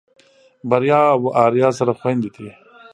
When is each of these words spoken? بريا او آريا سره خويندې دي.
بريا 0.69 1.01
او 1.15 1.21
آريا 1.45 1.69
سره 1.79 1.91
خويندې 1.99 2.29
دي. 2.35 2.49